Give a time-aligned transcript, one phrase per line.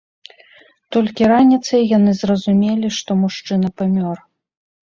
[0.95, 4.17] Толькі раніцай яны зразумелі, што мужчына памёр.